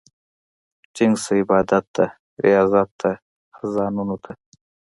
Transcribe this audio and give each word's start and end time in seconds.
ټينګ 0.95 1.13
شه 1.23 1.33
عبادت 1.41 1.85
ته، 1.95 2.05
رياضت 2.45 2.89
ته، 3.01 3.09
اذانونو 3.61 4.15
ته 4.23 4.31